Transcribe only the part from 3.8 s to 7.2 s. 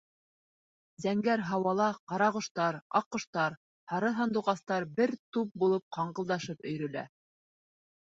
һары һандуғастар бер туп булып ҡаңғылдашып өйрөлә.